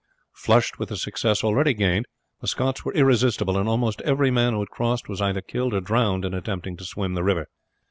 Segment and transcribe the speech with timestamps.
[0.33, 2.07] Flushed with the success already gained
[2.39, 5.79] the Scots were irresistible, and almost every man who had crossed was either killed or
[5.79, 7.45] drowned in attempting to swim the river.